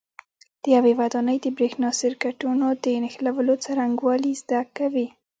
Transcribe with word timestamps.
د 0.61 0.63
یوې 0.75 0.93
ودانۍ 0.99 1.37
د 1.41 1.47
برېښنا 1.57 1.89
سرکټونو 2.01 2.67
د 2.83 2.85
نښلولو 3.03 3.53
څرنګوالي 3.63 4.31
زده 4.41 4.59
کوئ. 4.77 5.07